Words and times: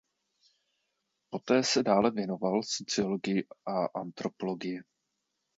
Poté 1.29 1.63
se 1.63 1.83
dále 1.83 2.11
věnoval 2.11 2.61
sociologii 2.63 3.47
a 3.65 3.99
antropologii. 3.99 4.81